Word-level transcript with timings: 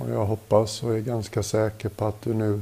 Och 0.00 0.10
jag 0.10 0.26
hoppas 0.26 0.82
och 0.82 0.94
är 0.94 1.00
ganska 1.00 1.42
säker 1.42 1.88
på 1.88 2.06
att 2.06 2.22
du 2.22 2.34
nu 2.34 2.60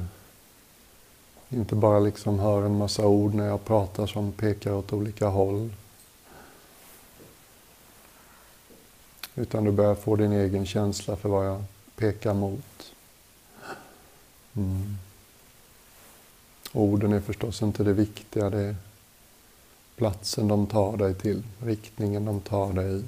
inte 1.48 1.74
bara 1.74 1.98
liksom 1.98 2.38
hör 2.38 2.62
en 2.62 2.78
massa 2.78 3.06
ord 3.06 3.34
när 3.34 3.46
jag 3.46 3.64
pratar 3.64 4.06
som 4.06 4.32
pekar 4.32 4.72
åt 4.72 4.92
olika 4.92 5.26
håll. 5.26 5.70
Utan 9.34 9.64
du 9.64 9.72
börjar 9.72 9.94
få 9.94 10.16
din 10.16 10.32
egen 10.32 10.66
känsla 10.66 11.16
för 11.16 11.28
vad 11.28 11.46
jag 11.46 11.64
pekar 11.96 12.34
mot. 12.34 12.92
Mm. 14.56 14.96
Orden 16.72 17.12
är 17.12 17.20
förstås 17.20 17.62
inte 17.62 17.84
det 17.84 17.92
viktiga, 17.92 18.50
det 18.50 18.60
är 18.60 18.76
platsen 19.96 20.48
de 20.48 20.66
tar 20.66 20.96
dig 20.96 21.14
till, 21.14 21.42
riktningen 21.62 22.24
de 22.24 22.40
tar 22.40 22.72
dig 22.72 22.96
i. 23.00 23.04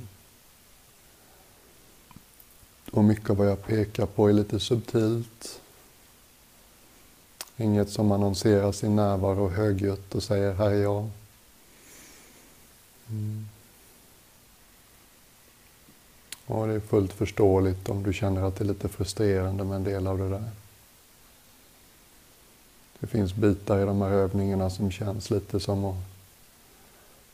Och 2.97 3.05
mycket 3.05 3.31
av 3.31 3.37
vad 3.37 3.47
jag 3.47 3.63
pekar 3.67 4.07
på 4.07 4.29
är 4.29 4.33
lite 4.33 4.61
subtilt. 4.61 5.61
Inget 7.57 7.91
som 7.91 8.13
annonserar 8.13 8.73
sin 8.73 8.97
närvaro 8.97 9.49
högljutt 9.49 10.15
och 10.15 10.23
säger 10.23 10.53
här 10.53 10.71
är 10.71 10.83
jag. 10.83 11.11
Mm. 13.11 13.49
Och 16.47 16.69
det 16.69 16.75
är 16.75 16.81
fullt 16.81 17.13
förståeligt 17.13 17.89
om 17.89 18.03
du 18.03 18.13
känner 18.13 18.43
att 18.43 18.57
det 18.57 18.65
är 18.65 18.69
lite 18.69 18.89
frustrerande 18.89 19.65
med 19.65 19.77
en 19.77 19.85
del 19.85 20.07
av 20.07 20.19
det 20.19 20.29
där. 20.29 20.51
Det 23.01 23.07
finns 23.07 23.35
bitar 23.35 23.83
i 23.83 23.85
de 23.85 24.03
här 24.03 24.11
övningarna 24.11 24.71
som 24.71 24.91
känns 24.91 25.31
lite 25.31 25.61
som 25.61 25.85
att 25.85 25.97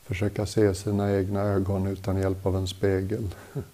försöka 0.03 0.45
se 0.45 0.75
sina 0.75 1.15
egna 1.15 1.41
ögon 1.41 1.87
utan 1.87 2.17
hjälp 2.17 2.45
av 2.45 2.55
en 2.55 2.67
spegel. 2.67 3.35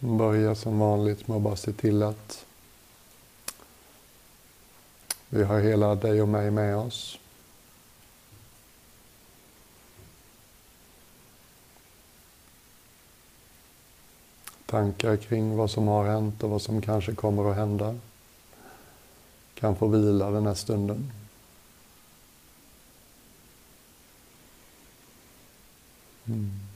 Börja 0.00 0.54
som 0.54 0.78
vanligt 0.78 1.28
med 1.28 1.36
att 1.36 1.42
bara 1.42 1.56
se 1.56 1.72
till 1.72 2.02
att 2.02 2.46
vi 5.28 5.42
har 5.42 5.60
hela 5.60 5.94
dig 5.94 6.22
och 6.22 6.28
mig 6.28 6.50
med 6.50 6.76
oss. 6.76 7.18
Tankar 14.66 15.16
kring 15.16 15.56
vad 15.56 15.70
som 15.70 15.88
har 15.88 16.04
hänt 16.04 16.42
och 16.42 16.50
vad 16.50 16.62
som 16.62 16.82
kanske 16.82 17.14
kommer 17.14 17.50
att 17.50 17.56
hända 17.56 17.98
kan 19.54 19.76
få 19.76 19.86
vila 19.86 20.30
den 20.30 20.46
här 20.46 20.54
stunden. 20.54 21.12
Mm. 26.26 26.69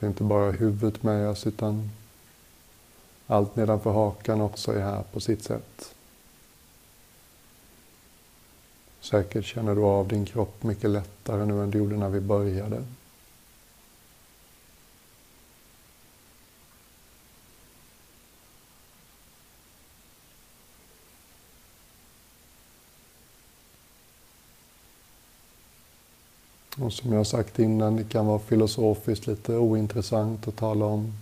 Det 0.00 0.06
är 0.06 0.08
inte 0.08 0.24
bara 0.24 0.50
huvudet 0.50 1.02
med 1.02 1.28
oss 1.28 1.46
utan 1.46 1.90
allt 3.26 3.56
nedanför 3.56 3.92
hakan 3.92 4.40
också 4.40 4.72
är 4.72 4.80
här 4.80 5.02
på 5.12 5.20
sitt 5.20 5.42
sätt. 5.42 5.94
Säkert 9.00 9.44
känner 9.44 9.74
du 9.74 9.82
av 9.82 10.08
din 10.08 10.24
kropp 10.24 10.62
mycket 10.62 10.90
lättare 10.90 11.44
nu 11.44 11.62
än 11.62 11.70
du 11.70 11.78
gjorde 11.78 11.96
när 11.96 12.08
vi 12.08 12.20
började. 12.20 12.84
Och 26.80 26.92
som 26.92 27.12
jag 27.12 27.26
sagt 27.26 27.58
innan, 27.58 27.96
det 27.96 28.04
kan 28.04 28.26
vara 28.26 28.38
filosofiskt 28.38 29.26
lite 29.26 29.56
ointressant 29.56 30.48
att 30.48 30.56
tala 30.56 30.84
om 30.84 31.12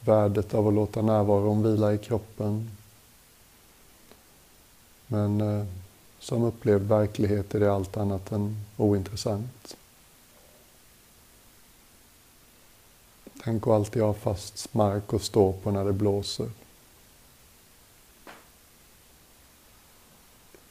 värdet 0.00 0.54
av 0.54 0.68
att 0.68 0.74
låta 0.74 1.02
närvaron 1.02 1.62
vila 1.62 1.94
i 1.94 1.98
kroppen. 1.98 2.70
Men 5.06 5.40
eh, 5.40 5.66
som 6.18 6.44
upplevd 6.44 6.88
verklighet 6.88 7.54
är 7.54 7.60
det 7.60 7.72
allt 7.72 7.96
annat 7.96 8.32
än 8.32 8.56
ointressant. 8.76 9.76
Tänk 13.44 13.62
att 13.62 13.72
alltid 13.72 14.02
ha 14.02 14.14
fast 14.14 14.74
mark 14.74 15.14
att 15.14 15.22
stå 15.22 15.52
på 15.52 15.70
när 15.70 15.84
det 15.84 15.92
blåser. 15.92 16.50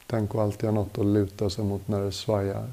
Tänk 0.08 0.30
att 0.30 0.36
alltid 0.36 0.70
ha 0.70 0.72
något 0.72 0.98
att 0.98 1.06
luta 1.06 1.50
sig 1.50 1.64
mot 1.64 1.88
när 1.88 2.02
det 2.02 2.12
svajar. 2.12 2.72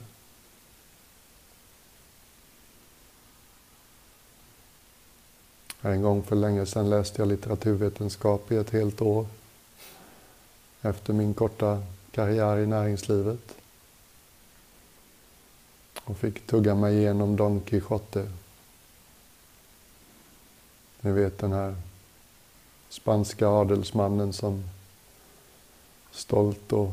En 5.87 6.03
gång 6.03 6.23
för 6.23 6.37
länge 6.37 6.67
sedan 6.67 6.91
läste 6.91 7.23
jag 7.23 7.29
litteraturvetenskap 7.29 8.53
i 8.53 8.57
ett 8.57 8.71
helt 8.71 9.01
år 9.03 9.27
efter 10.83 11.13
min 11.13 11.35
korta 11.35 11.83
karriär 12.11 12.59
i 12.59 12.67
näringslivet 12.67 13.55
och 16.05 16.17
fick 16.17 16.47
tugga 16.47 16.75
mig 16.75 16.97
igenom 16.97 17.37
Don 17.37 17.61
Quijote. 17.61 18.31
Ni 21.01 21.13
vet 21.13 21.39
den 21.39 21.53
här 21.53 21.77
spanska 22.89 23.49
adelsmannen 23.49 24.33
som 24.33 24.65
stolt 26.13 26.73
och 26.73 26.93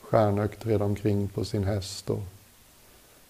stjärnökt 0.00 0.66
red 0.66 0.82
omkring 0.82 1.28
på 1.28 1.44
sin 1.44 1.64
häst 1.64 2.10
och 2.10 2.22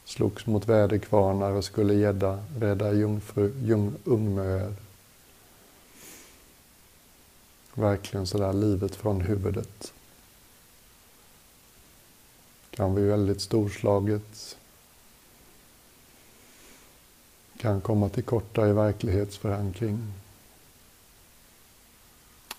slogs 0.05 0.47
mot 0.47 0.69
väderkvarnar 0.69 1.51
och 1.51 1.65
skulle 1.65 1.95
gädda, 1.95 2.39
rädda 2.59 2.93
jungfru, 2.93 3.53
jung, 3.63 3.95
ungmöer. 4.05 4.75
Verkligen 7.75 8.27
sådär 8.27 8.53
livet 8.53 8.95
från 8.95 9.21
huvudet 9.21 9.93
kan 12.71 12.95
bli 12.95 13.05
väldigt 13.05 13.41
storslaget. 13.41 14.57
Kan 17.59 17.81
komma 17.81 18.09
till 18.09 18.25
korta 18.25 18.69
i 18.69 18.73
verklighetsförankring. 18.73 20.13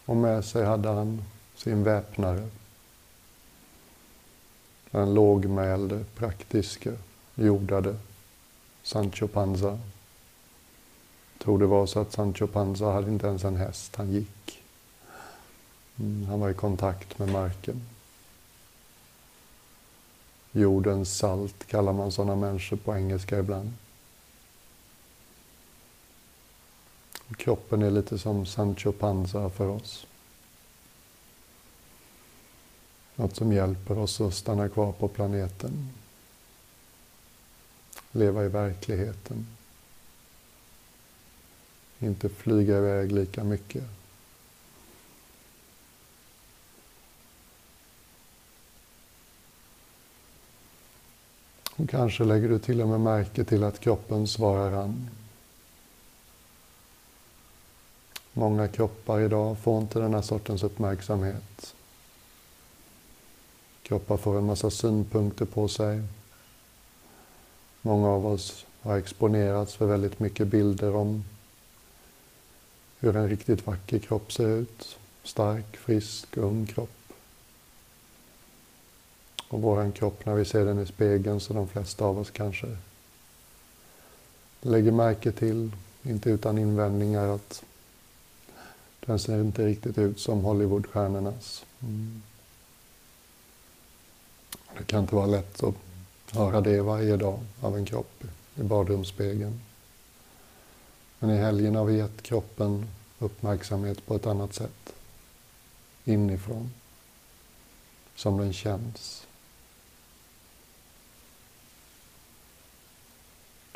Och 0.06 0.16
med 0.16 0.46
sig 0.46 0.66
hade 0.66 0.90
han 0.90 1.24
sin 1.56 1.84
väpnare. 1.84 2.50
Den 4.92 5.14
lågmälde, 5.14 6.06
praktiske, 6.16 6.98
jordade 7.36 7.98
Sancho 8.84 9.28
Panza. 9.28 9.80
Jag 11.34 11.44
tror 11.44 11.60
det 11.60 11.66
var 11.66 11.86
så 11.86 12.00
att 12.00 12.12
Sancho 12.12 12.48
Panza 12.48 12.92
hade 12.92 13.12
inte 13.12 13.28
ens 13.28 13.44
en 13.44 13.56
häst, 13.56 13.96
han 13.96 14.12
gick. 14.12 14.61
Mm, 16.00 16.26
han 16.28 16.40
var 16.40 16.50
i 16.50 16.54
kontakt 16.54 17.20
med 17.20 17.30
marken. 17.30 17.82
Jordens 20.52 21.18
salt 21.18 21.68
kallar 21.68 21.94
man 21.94 22.12
sådana 22.12 22.36
människor 22.36 22.78
på 22.78 22.96
engelska 22.96 23.40
ibland. 23.40 23.74
Kroppen 27.38 27.82
är 27.82 27.92
lite 27.92 28.20
som 28.20 28.46
Sancho 28.46 28.92
Panza 28.92 29.50
för 29.50 29.68
oss. 29.68 30.08
Något 33.16 33.36
som 33.36 33.54
hjälper 33.54 33.98
oss 33.98 34.22
att 34.22 34.34
stanna 34.34 34.70
kvar 34.70 34.92
på 34.92 35.08
planeten. 35.08 35.90
Leva 38.12 38.46
i 38.46 38.48
verkligheten. 38.48 39.48
Inte 42.00 42.30
flyga 42.30 42.78
iväg 42.78 43.12
lika 43.12 43.44
mycket. 43.44 43.84
Och 51.82 51.90
kanske 51.90 52.24
lägger 52.24 52.50
du 52.50 52.60
till 52.60 52.82
och 52.82 52.88
med 52.88 53.00
märke 53.00 53.44
till 53.44 53.64
att 53.64 53.80
kroppen 53.80 54.28
svarar 54.28 54.72
an. 54.72 55.10
Många 58.34 58.68
kroppar 58.68 59.20
idag 59.20 59.58
får 59.58 59.82
inte 59.82 60.00
den 60.00 60.14
här 60.14 60.22
sortens 60.22 60.64
uppmärksamhet. 60.64 61.76
Kroppar 63.84 64.18
får 64.18 64.38
en 64.38 64.46
massa 64.46 64.70
synpunkter 64.70 65.46
på 65.46 65.68
sig. 65.68 66.02
Många 67.82 68.10
av 68.10 68.28
oss 68.28 68.66
har 68.82 68.98
exponerats 68.98 69.76
för 69.76 69.86
väldigt 69.86 70.20
mycket 70.20 70.48
bilder 70.48 70.96
om 70.96 71.24
hur 73.00 73.16
en 73.16 73.30
riktigt 73.30 73.68
vacker 73.68 74.00
kropp 74.00 74.34
ser 74.34 74.48
ut. 74.48 74.98
Stark, 75.24 75.78
frisk, 75.78 76.38
ung 76.38 76.66
kropp. 76.66 77.01
Och 79.52 79.62
våran 79.62 79.92
kropp 79.92 80.26
när 80.26 80.36
vi 80.36 80.46
ser 80.46 80.66
den 80.66 80.80
i 80.80 80.86
spegeln 80.86 81.40
så 81.40 81.54
de 81.54 81.68
flesta 81.68 82.06
av 82.06 82.20
oss 82.20 82.32
kanske 82.32 82.78
lägger 84.62 84.92
märke 84.92 85.32
till, 85.32 85.72
inte 86.04 86.30
utan 86.30 86.58
invändningar, 86.58 87.28
att 87.28 87.64
den 89.00 89.20
ser 89.20 89.42
inte 89.42 89.66
riktigt 89.66 89.98
ut 89.98 90.20
som 90.20 90.42
Hollywoodstjärnornas. 90.42 91.66
Mm. 91.82 92.22
Det 94.52 94.78
Det 94.78 94.84
kan 94.84 95.00
inte 95.00 95.16
vara 95.16 95.26
lätt 95.26 95.64
att 95.64 95.76
höra 96.32 96.62
det 96.62 96.82
varje 96.82 97.18
dag 97.18 97.40
av 97.62 97.78
en 97.78 97.86
kropp 97.86 98.24
i 98.56 98.64
badrumsspegeln. 98.64 99.62
Men 101.20 101.30
i 101.30 101.38
helgen 101.38 101.76
har 101.76 101.86
vi 101.86 101.98
gett 101.98 102.22
kroppen 102.22 102.88
uppmärksamhet 103.20 104.06
på 104.06 104.16
ett 104.16 104.26
annat 104.26 104.54
sätt. 104.54 104.94
Inifrån. 106.06 106.72
Som 108.16 108.38
den 108.38 108.54
känns. 108.54 109.28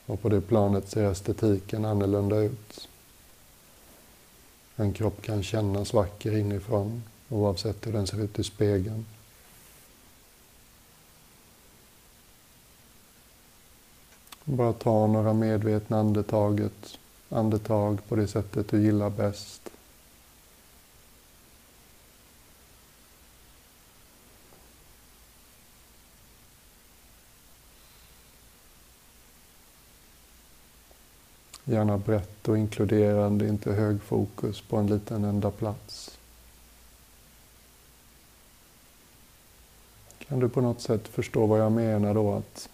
Och 0.06 0.22
på 0.22 0.30
det 0.30 0.42
planet 0.42 0.90
ser 0.90 1.12
estetiken 1.12 1.86
annorlunda 1.86 2.38
ut. 2.38 2.88
En 4.76 4.94
kropp 4.94 5.22
kan 5.22 5.44
kännas 5.44 5.94
vacker 5.94 6.38
inifrån 6.38 7.04
oavsett 7.30 7.88
hur 7.88 7.94
den 7.94 8.08
ser 8.08 8.22
ut 8.22 8.40
i 8.40 8.44
spegeln. 8.44 9.06
Bara 14.44 14.74
ta 14.74 15.08
några 15.08 15.34
medvetna 15.34 16.00
andetaget, 16.00 16.98
andetag 17.30 18.08
på 18.08 18.16
det 18.16 18.28
sättet 18.28 18.68
du 18.68 18.82
gillar 18.82 19.10
bäst. 19.10 19.70
Gärna 31.66 31.98
brett 31.98 32.48
och 32.48 32.58
inkluderande, 32.58 33.48
inte 33.48 33.74
hög 33.74 34.02
fokus 34.02 34.62
på 34.62 34.78
en 34.78 34.88
liten 34.88 35.24
enda 35.24 35.52
plats. 35.52 36.18
Kan 40.28 40.40
du 40.40 40.50
på 40.50 40.62
något 40.62 40.82
sätt 40.82 41.08
förstå 41.08 41.46
vad 41.46 41.60
jag 41.60 41.72
menar 41.72 42.14
då? 42.14 42.34
Att 42.34 42.70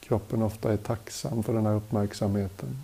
kroppen 0.00 0.42
ofta 0.42 0.72
är 0.72 0.76
tacksam 0.76 1.42
för 1.42 1.54
den 1.54 1.66
här 1.66 1.74
uppmärksamheten. 1.74 2.78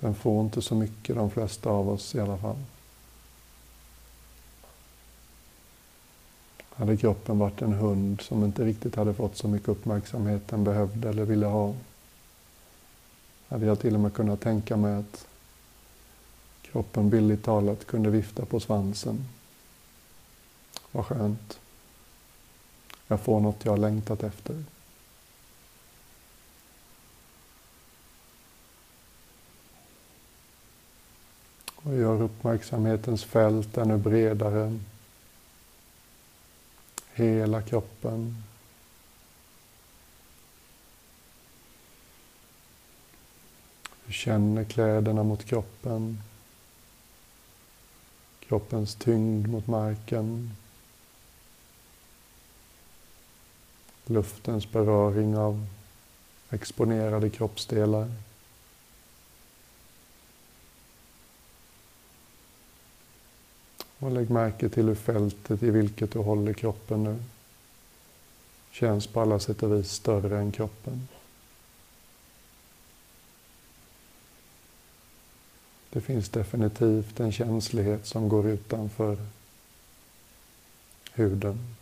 Den 0.00 0.14
får 0.14 0.44
inte 0.44 0.62
så 0.62 0.74
mycket, 0.74 1.16
de 1.16 1.30
flesta 1.30 1.70
av 1.70 1.88
oss 1.88 2.14
i 2.14 2.20
alla 2.20 2.38
fall. 2.38 2.58
Hade 6.82 6.96
kroppen 6.96 7.38
varit 7.38 7.62
en 7.62 7.72
hund 7.72 8.20
som 8.20 8.44
inte 8.44 8.64
riktigt 8.64 8.94
hade 8.94 9.14
fått 9.14 9.36
så 9.36 9.48
mycket 9.48 9.68
uppmärksamhet 9.68 10.48
den 10.48 10.64
behövde 10.64 11.08
eller 11.08 11.24
ville 11.24 11.46
ha, 11.46 11.74
hade 13.48 13.66
jag 13.66 13.80
till 13.80 13.94
och 13.94 14.00
med 14.00 14.14
kunnat 14.14 14.40
tänka 14.40 14.76
mig 14.76 14.94
att 14.96 15.26
kroppen 16.62 17.10
billigt 17.10 17.44
talat 17.44 17.86
kunde 17.86 18.10
vifta 18.10 18.44
på 18.44 18.60
svansen. 18.60 19.24
Vad 20.92 21.06
skönt. 21.06 21.60
Jag 23.08 23.20
får 23.20 23.40
något 23.40 23.64
jag 23.64 23.72
har 23.72 23.78
längtat 23.78 24.22
efter. 24.22 24.64
Och 31.76 31.94
gör 31.94 32.22
uppmärksamhetens 32.22 33.24
fält 33.24 33.78
ännu 33.78 33.96
bredare. 33.96 34.78
Hela 37.14 37.62
kroppen. 37.62 38.42
Du 44.06 44.12
känner 44.12 44.64
kläderna 44.64 45.22
mot 45.22 45.44
kroppen. 45.44 46.22
Kroppens 48.40 48.94
tyngd 48.94 49.48
mot 49.48 49.66
marken. 49.66 50.50
luftens 54.06 54.72
beröring 54.72 55.36
av 55.36 55.66
exponerade 56.50 57.30
kroppsdelar. 57.30 58.08
Och 64.02 64.10
lägg 64.10 64.30
märke 64.30 64.68
till 64.68 64.86
hur 64.86 64.94
fältet 64.94 65.62
i 65.62 65.70
vilket 65.70 66.12
du 66.12 66.18
håller 66.18 66.52
kroppen 66.52 67.04
nu 67.04 67.22
känns 68.70 69.06
på 69.06 69.20
alla 69.20 69.38
sätt 69.38 69.62
och 69.62 69.72
vis 69.72 69.90
större 69.92 70.38
än 70.38 70.52
kroppen. 70.52 71.08
Det 75.90 76.00
finns 76.00 76.28
definitivt 76.28 77.20
en 77.20 77.32
känslighet 77.32 78.06
som 78.06 78.28
går 78.28 78.46
utanför 78.46 79.16
huden. 81.12 81.74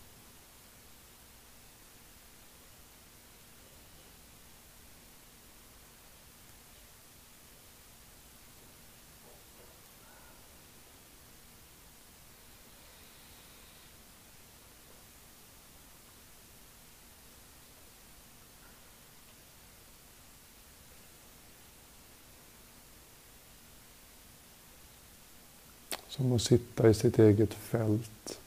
Som 26.21 26.33
att 26.33 26.43
sitta 26.43 26.89
i 26.89 26.95
sitt 26.95 27.19
eget 27.19 27.55
fält. 27.55 28.41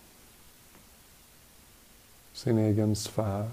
Sin 2.33 2.57
egen 2.57 2.95
sfär. 2.95 3.49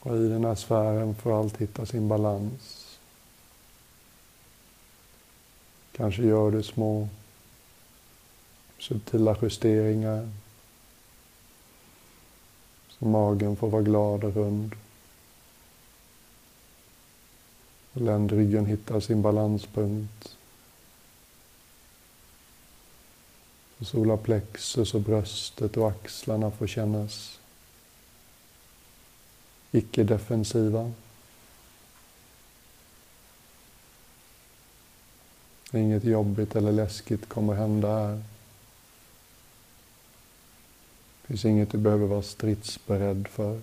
Och 0.00 0.16
i 0.16 0.28
den 0.28 0.44
här 0.44 0.54
sfären 0.54 1.14
får 1.14 1.40
allt 1.40 1.56
hitta 1.56 1.86
sin 1.86 2.08
balans. 2.08 2.98
Kanske 5.92 6.22
gör 6.22 6.50
du 6.50 6.62
små 6.62 7.08
subtila 8.78 9.36
justeringar 9.42 10.28
Magen 13.02 13.56
får 13.56 13.68
vara 13.68 13.82
glad 13.82 14.24
och 14.24 14.34
rund. 14.34 14.74
Ländryggen 17.92 18.66
hittar 18.66 19.00
sin 19.00 19.22
balanspunkt. 19.22 20.36
Solarplexus 23.80 24.94
och 24.94 25.00
bröstet 25.00 25.76
och 25.76 25.88
axlarna 25.88 26.50
får 26.50 26.66
kännas 26.66 27.40
icke-defensiva. 29.70 30.92
Inget 35.72 36.04
jobbigt 36.04 36.56
eller 36.56 36.72
läskigt 36.72 37.28
kommer 37.28 37.54
hända 37.54 37.88
här. 37.88 38.22
Det 41.30 41.32
finns 41.32 41.44
inget 41.44 41.70
du 41.70 41.78
behöver 41.78 42.06
vara 42.06 42.22
stridsberedd 42.22 43.28
för. 43.28 43.60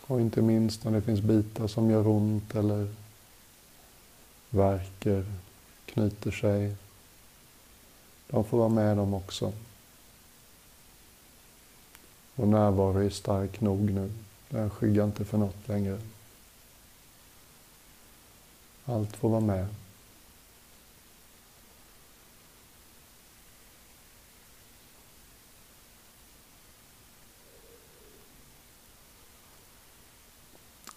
Och 0.00 0.20
inte 0.20 0.42
minst 0.42 0.84
när 0.84 0.92
det 0.92 1.02
finns 1.02 1.20
bitar 1.20 1.66
som 1.66 1.90
gör 1.90 2.06
ont 2.06 2.54
eller 2.54 2.94
verkar, 4.50 5.24
knyter 5.84 6.30
sig. 6.30 6.76
De 8.28 8.44
får 8.44 8.58
vara 8.58 8.68
med 8.68 8.96
dem 8.96 9.14
också. 9.14 9.52
Vår 12.34 12.46
närvaro 12.46 12.98
är 12.98 13.10
stark 13.10 13.60
nog 13.60 13.80
nu. 13.80 14.12
Den 14.48 14.70
skyggar 14.70 15.04
inte 15.04 15.24
för 15.24 15.38
något 15.38 15.68
längre. 15.68 16.00
Allt 18.88 19.16
får 19.16 19.28
vara 19.28 19.40
med. 19.40 19.66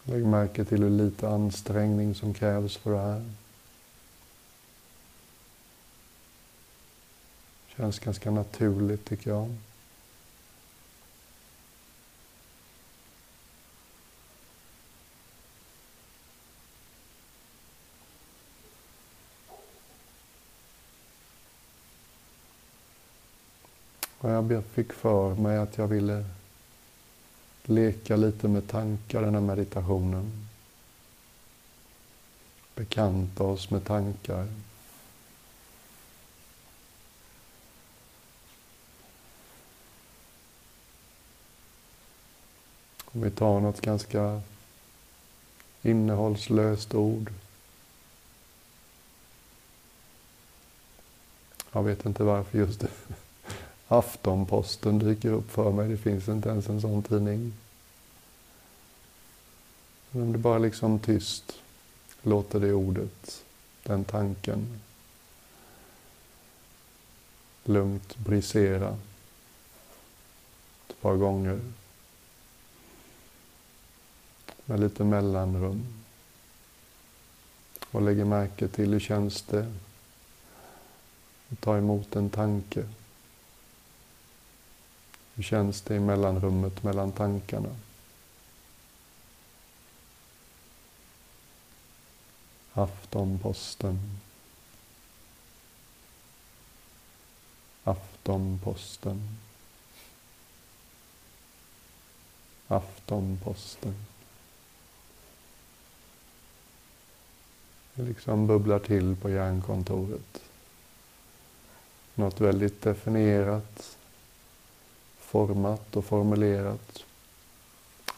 Lägg 0.04 0.26
märke 0.26 0.66
till 0.66 0.84
hur 0.84 0.90
lite 0.90 1.30
ansträngning 1.30 2.16
som 2.16 2.34
krävs 2.34 2.78
för 2.78 2.92
det 2.92 3.00
här. 3.00 3.32
Känns 7.68 8.00
ganska 8.00 8.32
naturligt 8.32 9.06
tycker 9.06 9.30
jag. 9.30 9.56
Och 24.22 24.30
jag 24.30 24.64
fick 24.66 24.94
för 24.94 25.36
mig 25.36 25.58
att 25.58 25.78
jag 25.78 25.88
ville 25.88 26.26
leka 27.64 28.16
lite 28.16 28.48
med 28.48 28.68
tankar 28.68 29.22
den 29.22 29.34
här 29.34 29.42
meditationen. 29.42 30.48
Bekanta 32.76 33.44
oss 33.44 33.70
med 33.70 33.86
tankar. 33.86 34.48
Om 43.06 43.22
vi 43.22 43.32
tar 43.32 43.60
något 43.60 43.82
ganska 43.82 44.42
innehållslöst 45.82 46.94
ord. 46.94 47.34
Jag 51.72 51.84
vet 51.84 52.06
inte 52.06 52.24
varför 52.24 52.58
just 52.58 52.80
det. 52.80 52.90
Aftonposten 53.92 55.00
dyker 55.00 55.30
upp 55.32 55.52
för 55.52 55.72
mig. 55.72 55.88
Det 55.90 55.98
finns 55.98 56.28
inte 56.28 56.50
ens 56.50 56.70
en 56.70 56.82
sån 56.82 57.04
tidning. 57.04 57.54
Men 60.12 60.22
om 60.22 60.32
det 60.32 60.38
bara 60.38 60.58
liksom 60.58 61.00
tyst 61.00 61.54
låter 62.22 62.60
det 62.60 62.74
ordet, 62.74 63.44
den 63.84 64.04
tanken 64.04 64.80
lugnt 67.64 68.18
brisera 68.18 68.98
ett 70.90 71.02
par 71.02 71.16
gånger 71.16 71.60
med 74.66 74.80
lite 74.80 75.04
mellanrum 75.04 75.86
och 77.92 78.02
lägger 78.02 78.26
märke 78.26 78.68
till 78.68 78.92
hur 78.92 79.00
känns 79.00 79.42
det 79.42 79.74
att 81.50 81.62
ta 81.62 81.78
emot 81.78 82.16
en 82.16 82.30
tanke. 82.30 82.86
Hur 85.36 85.44
känns 85.44 85.82
det 85.82 85.96
i 85.96 86.00
mellanrummet 86.00 86.84
mellan 86.84 87.12
tankarna? 87.12 87.76
Aftonposten. 92.74 94.00
Aftonposten. 97.84 99.38
Aftonposten. 102.68 103.96
Det 107.94 108.04
liksom 108.04 108.48
bubblar 108.48 108.80
till 108.80 109.16
på 109.16 109.30
hjärnkontoret. 109.30 110.42
Något 112.16 112.42
väldigt 112.42 112.82
definierat, 112.82 113.98
format 115.32 115.96
och 115.96 116.06
formulerat 116.06 117.04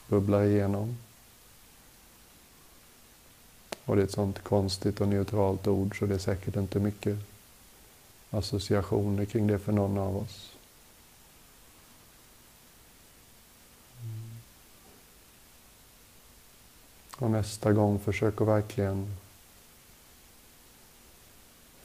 bubblar 0.08 0.43
igenom. 0.43 0.98
Och 3.86 3.96
det 3.96 4.01
är 4.01 4.05
ett 4.05 4.12
sånt 4.12 4.43
konstigt 4.43 5.01
och 5.01 5.08
neutralt 5.08 5.67
ord 5.67 6.00
så 6.00 6.05
det 6.05 6.15
är 6.15 6.20
säkert 6.20 6.55
inte 6.55 6.79
mycket 6.79 7.17
associationer 8.29 9.25
kring 9.25 9.48
det 9.48 9.60
för 9.60 9.72
någon 9.72 9.98
av 9.98 10.17
oss. 10.17 10.51
Och 17.17 17.32
nästa 17.32 17.72
gång 17.74 18.00
försök 18.00 18.41
att 18.41 18.48
verkligen 18.48 19.15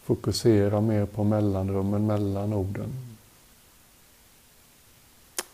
fokusera 0.02 0.80
mer 0.80 1.06
på 1.06 1.24
mellanrummen 1.24 2.06
mellan 2.06 2.52
orden. 2.52 3.17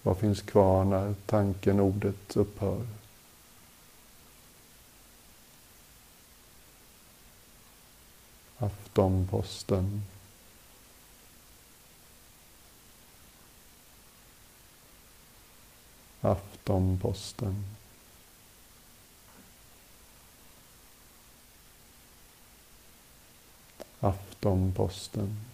Vad 0.04 0.18
finns 0.18 0.42
kvar 0.42 0.84
när 0.84 1.14
tanken, 1.26 1.80
ordet 1.80 2.36
upphör? 2.36 2.86
Aftonposten. 8.58 10.02
Aftonposten. 16.20 17.64
Aftonposten. 24.00 25.53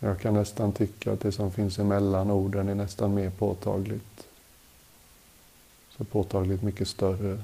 Jag 0.00 0.20
kan 0.20 0.34
nästan 0.34 0.72
tycka 0.72 1.12
att 1.12 1.20
det 1.20 1.32
som 1.32 1.52
finns 1.52 1.78
emellan 1.78 2.30
orden 2.30 2.68
är 2.68 2.74
nästan 2.74 3.14
mer 3.14 3.30
påtagligt. 3.30 4.28
Så 5.90 6.04
påtagligt 6.04 6.62
mycket 6.62 6.88
större. 6.88 7.42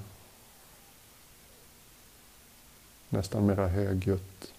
Nästan 3.08 3.46
mera 3.46 3.68
högljutt. 3.68 4.52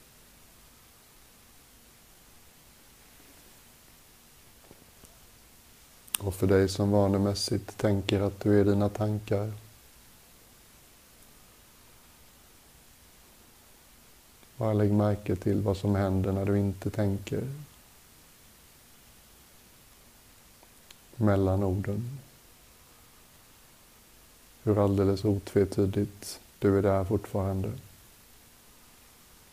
Och 6.19 6.35
för 6.35 6.47
dig 6.47 6.69
som 6.69 6.91
vanemässigt 6.91 7.77
tänker 7.77 8.21
att 8.21 8.39
du 8.39 8.59
är 8.59 8.65
dina 8.65 8.89
tankar. 8.89 9.53
Bara 14.57 14.73
lägg 14.73 14.91
märke 14.91 15.35
till 15.35 15.61
vad 15.61 15.77
som 15.77 15.95
händer 15.95 16.31
när 16.31 16.45
du 16.45 16.59
inte 16.59 16.89
tänker. 16.89 17.43
Mellan 21.17 21.63
orden. 21.63 22.19
Hur 24.63 24.83
alldeles 24.83 25.25
otvetydigt 25.25 26.39
du 26.59 26.77
är 26.77 26.81
där 26.81 27.03
fortfarande. 27.03 27.71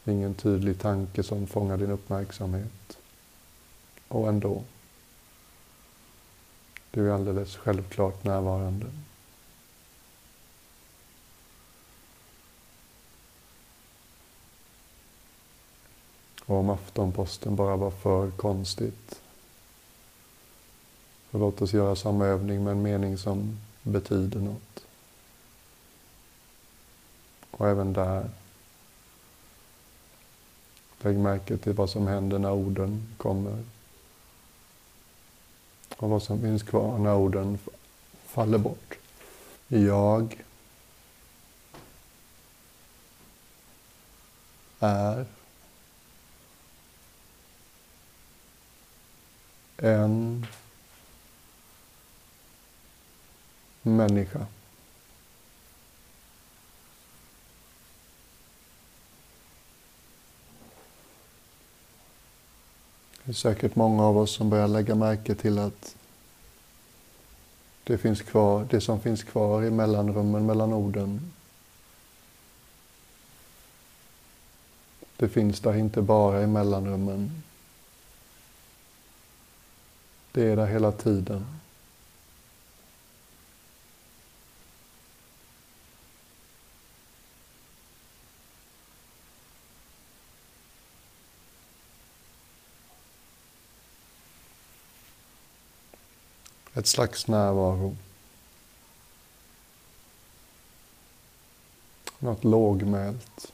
Ingen 0.05 0.35
tydlig 0.35 0.81
tanke 0.81 1.23
som 1.23 1.47
fångar 1.47 1.77
din 1.77 1.91
uppmärksamhet. 1.91 2.99
Och 4.09 4.29
ändå. 4.29 4.63
Du 6.91 7.09
är 7.09 7.15
alldeles 7.15 7.57
självklart 7.57 8.25
närvarande. 8.25 8.87
Och 16.45 16.57
om 16.57 16.71
Aftonposten 16.71 17.57
bara 17.57 17.77
var 17.77 17.91
för 17.91 18.31
konstigt 18.31 19.22
och 21.33 21.41
låt 21.41 21.63
oss 21.63 21.73
göra 21.73 21.97
samma 21.97 22.27
övning 22.27 22.65
med 22.65 22.71
en 22.71 22.83
mening 22.83 23.19
som 23.19 23.59
betyder 23.83 24.41
något. 24.41 24.85
Och 27.51 27.69
även 27.69 27.93
där, 27.93 28.31
lägg 31.01 31.19
märke 31.19 31.57
till 31.57 31.73
vad 31.73 31.91
som 31.91 32.07
händer 32.07 32.39
när 32.39 32.53
orden 32.53 33.15
kommer. 33.17 33.65
Och 35.97 36.11
vad 36.11 36.23
som 36.23 36.41
finns 36.41 36.63
kvar 36.63 36.99
när 36.99 37.15
orden 37.15 37.59
faller 38.27 38.59
bort. 38.59 38.99
Jag 39.69 40.43
är 44.79 45.27
en 49.77 50.47
människa. 53.83 54.47
Det 63.25 63.31
är 63.31 63.35
säkert 63.35 63.77
många 63.77 64.05
av 64.05 64.19
oss 64.19 64.31
som 64.31 64.51
börjar 64.51 64.69
lägga 64.69 64.95
märke 64.95 65.35
till 65.35 65.59
att 65.59 65.97
det, 67.85 67.99
finns 67.99 68.23
kvar, 68.23 68.67
det 68.71 68.81
som 68.81 69.01
finns 69.01 69.25
kvar 69.25 69.63
i 69.63 69.71
mellanrummen 69.71 70.47
mellan 70.47 70.73
orden 70.73 71.33
Det 75.23 75.29
finns 75.29 75.61
där 75.61 75.75
inte 75.75 76.03
bara 76.03 76.43
i 76.43 76.47
mellanrummen. 76.47 77.43
Det 80.33 80.43
är 80.43 80.57
där 80.57 80.67
hela 80.67 80.93
tiden. 80.93 81.47
Ett 96.83 96.89
slags 96.89 97.27
närvaro. 97.27 97.97
Något 102.19 102.45
lågmält. 102.45 103.53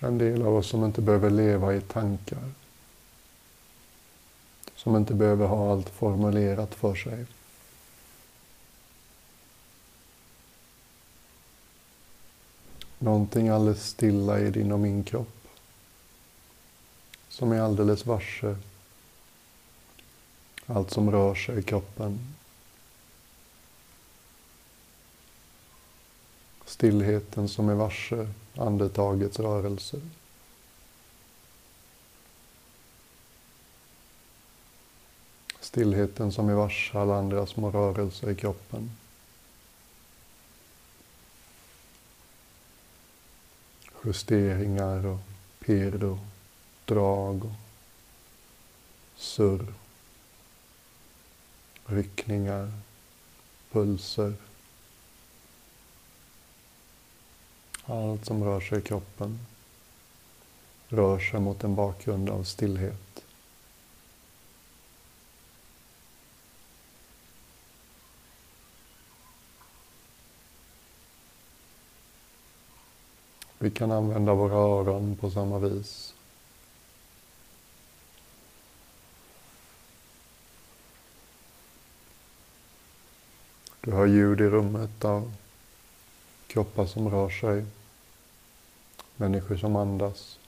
En 0.00 0.18
del 0.18 0.42
av 0.42 0.56
oss 0.56 0.68
som 0.68 0.84
inte 0.84 1.00
behöver 1.00 1.30
leva 1.30 1.74
i 1.74 1.80
tankar. 1.80 2.50
Som 4.74 4.96
inte 4.96 5.14
behöver 5.14 5.46
ha 5.46 5.72
allt 5.72 5.88
formulerat 5.88 6.74
för 6.74 6.94
sig. 6.94 7.26
Någonting 13.02 13.48
alldeles 13.48 13.86
stilla 13.86 14.40
i 14.40 14.50
din 14.50 14.72
och 14.72 14.80
min 14.80 15.04
kropp. 15.04 15.48
Som 17.28 17.52
är 17.52 17.60
alldeles 17.60 18.06
varse 18.06 18.56
allt 20.66 20.90
som 20.90 21.10
rör 21.10 21.34
sig 21.34 21.58
i 21.58 21.62
kroppen. 21.62 22.34
Stillheten 26.64 27.48
som 27.48 27.68
är 27.68 27.74
varse 27.74 28.28
andetagets 28.56 29.40
rörelser. 29.40 30.00
Stillheten 35.60 36.32
som 36.32 36.48
är 36.48 36.54
varse 36.54 36.98
alla 36.98 37.16
andra 37.16 37.46
små 37.46 37.70
rörelser 37.70 38.30
i 38.30 38.34
kroppen. 38.34 38.90
Justeringar 44.04 45.06
och 45.06 45.20
pirr 45.58 46.04
och 46.04 46.18
drag 46.84 47.44
och 47.44 47.52
surr. 49.16 49.74
Ryckningar, 51.86 52.72
pulser. 53.70 54.34
Allt 57.84 58.24
som 58.24 58.44
rör 58.44 58.60
sig 58.60 58.78
i 58.78 58.82
kroppen 58.82 59.38
rör 60.88 61.18
sig 61.18 61.40
mot 61.40 61.64
en 61.64 61.74
bakgrund 61.74 62.30
av 62.30 62.44
stillhet. 62.44 63.01
Vi 73.62 73.70
kan 73.70 73.90
använda 73.90 74.34
våra 74.34 74.54
öron 74.54 75.16
på 75.16 75.30
samma 75.30 75.58
vis. 75.58 76.14
Du 83.80 83.92
hör 83.92 84.06
ljud 84.06 84.40
i 84.40 84.44
rummet 84.44 85.04
av 85.04 85.34
kroppar 86.46 86.86
som 86.86 87.10
rör 87.10 87.30
sig, 87.30 87.66
människor 89.16 89.56
som 89.56 89.76
andas. 89.76 90.38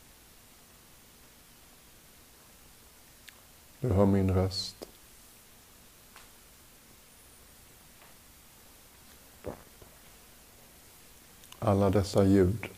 Du 3.80 3.88
hör 3.88 4.06
min 4.06 4.34
röst. 4.34 4.88
Alla 11.58 11.90
dessa 11.90 12.24
ljud 12.24 12.73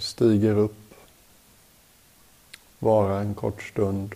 stiger 0.00 0.56
upp, 0.56 0.94
vara 2.78 3.20
en 3.20 3.34
kort 3.34 3.62
stund 3.62 4.14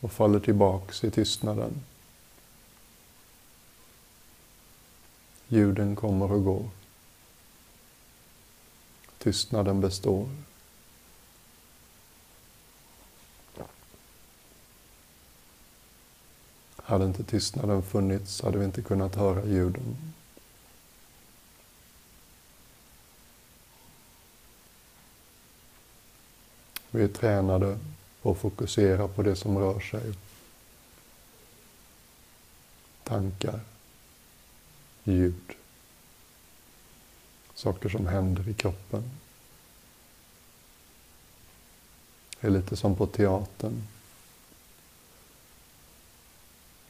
och 0.00 0.12
faller 0.12 0.40
tillbaks 0.40 1.04
i 1.04 1.10
tystnaden. 1.10 1.82
Ljuden 5.48 5.96
kommer 5.96 6.32
och 6.32 6.44
går. 6.44 6.68
Tystnaden 9.18 9.80
består. 9.80 10.28
Hade 16.76 17.04
inte 17.04 17.24
tystnaden 17.24 17.82
funnits 17.82 18.42
hade 18.42 18.58
vi 18.58 18.64
inte 18.64 18.82
kunnat 18.82 19.14
höra 19.14 19.44
ljuden. 19.44 19.96
Vi 26.90 27.04
är 27.04 27.08
tränade 27.08 27.78
på 28.22 28.30
att 28.30 28.38
fokusera 28.38 29.08
på 29.08 29.22
det 29.22 29.36
som 29.36 29.58
rör 29.58 29.80
sig. 29.80 30.12
Tankar, 33.04 33.60
ljud, 35.04 35.52
saker 37.54 37.88
som 37.88 38.06
händer 38.06 38.48
i 38.48 38.54
kroppen. 38.54 39.10
Det 42.40 42.46
är 42.46 42.50
lite 42.50 42.76
som 42.76 42.96
på 42.96 43.06
teatern. 43.06 43.82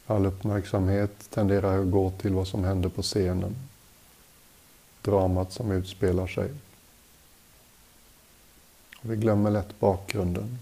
All 0.06 0.26
uppmärksamhet 0.26 1.30
tenderar 1.30 1.80
att 1.80 1.90
gå 1.90 2.10
till 2.10 2.32
vad 2.32 2.48
som 2.48 2.64
händer 2.64 2.88
på 2.88 3.02
scenen. 3.02 3.56
Dramat 5.02 5.52
som 5.52 5.70
utspelar 5.70 6.26
sig. 6.26 6.50
Vi 9.08 9.16
glömmer 9.16 9.50
lätt 9.50 9.80
bakgrunden. 9.80 10.58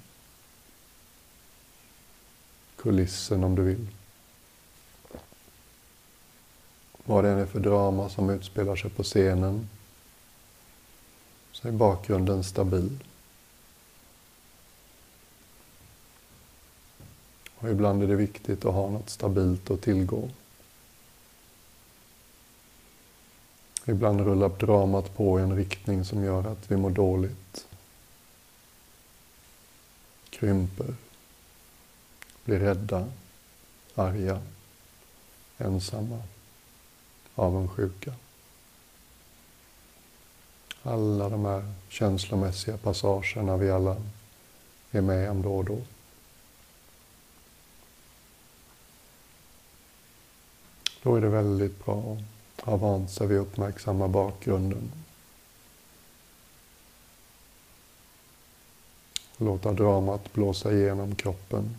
Kulissen 2.77 3.45
om 3.45 3.55
du 3.55 3.63
vill. 3.63 3.87
Vad 7.05 7.25
det 7.25 7.31
än 7.31 7.39
är 7.39 7.47
för 7.47 7.61
drama 7.61 8.09
som 8.09 8.31
utspelar 8.31 8.77
sig 8.77 8.91
på 8.91 9.03
scenen 9.03 9.69
så 11.53 11.69
är 11.69 11.73
bakgrunden 11.73 12.45
stabil. 12.45 13.05
Och 17.59 17.71
ibland 17.71 18.03
är 18.03 18.07
det 18.07 18.17
viktigt 18.17 18.65
att 18.65 18.75
ha 18.75 18.91
något 18.91 19.11
stabilt 19.11 19.71
att 19.71 19.83
tillgå. 19.83 20.29
Ibland 23.87 24.21
rullar 24.21 24.49
dramat 24.49 25.17
på 25.17 25.41
i 25.41 25.43
en 25.43 25.57
riktning 25.57 26.05
som 26.05 26.25
gör 26.25 26.47
att 26.47 26.71
vi 26.71 26.77
mår 26.77 26.91
dåligt 26.91 27.67
krymper, 30.39 30.95
blir 32.45 32.59
rädda, 32.59 33.09
arga, 33.95 34.41
ensamma, 35.59 36.23
avundsjuka. 37.35 38.15
Alla 40.83 41.29
de 41.29 41.45
här 41.45 41.73
känslomässiga 41.89 42.77
passagerna 42.77 43.57
vi 43.57 43.71
alla 43.71 43.97
är 44.91 45.01
med 45.01 45.31
om 45.31 45.43
då 45.43 45.57
och 45.57 45.65
då. 45.65 45.79
Då 51.03 51.17
är 51.17 51.21
det 51.21 51.29
väldigt 51.29 51.85
bra 51.85 52.19
att 52.57 52.65
ha 52.65 52.77
vant 52.77 53.11
sig 53.11 53.27
vid 53.27 53.39
att 53.39 53.47
uppmärksamma 53.47 54.09
bakgrunden 54.09 55.04
Låta 59.39 59.73
dramat 59.73 60.33
blåsa 60.33 60.73
igenom 60.73 61.15
kroppen 61.15 61.77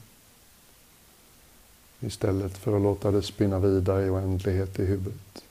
istället 2.00 2.58
för 2.58 2.76
att 2.76 2.82
låta 2.82 3.12
det 3.12 3.22
spinna 3.22 3.60
vidare 3.60 4.06
i 4.06 4.10
oändlighet 4.10 4.80
i 4.80 4.86
huvudet. 4.86 5.44